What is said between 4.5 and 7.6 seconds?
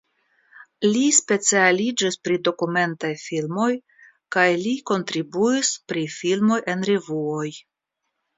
li kontribuis pri filmoj en revuoj.